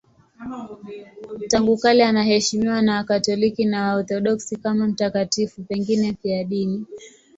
Tangu 1.47 1.77
kale 1.77 2.05
anaheshimiwa 2.05 2.81
na 2.81 2.95
Wakatoliki 2.95 3.65
na 3.65 3.81
Waorthodoksi 3.83 4.55
kama 4.55 4.87
mtakatifu, 4.87 5.61
pengine 5.63 6.11
mfiadini. 6.11 6.85